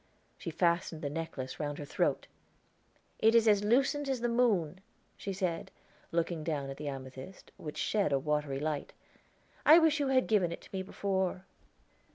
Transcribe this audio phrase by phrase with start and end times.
[0.39, 2.25] She fastened the necklace round her throat.
[3.19, 4.81] "It is as lucent as the moon,"
[5.15, 5.69] she said,
[6.11, 8.93] looking down at the amethyst, which shed a watery light;
[9.63, 11.45] "I wish you had given it to me before."